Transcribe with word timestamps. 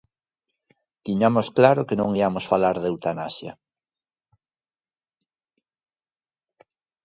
Tiñamos 1.05 1.47
claro 1.57 1.81
que 1.87 1.99
non 2.01 2.09
iamos 2.21 2.45
falar 2.51 2.75
de 2.79 2.87
eutanasia. 2.91 3.53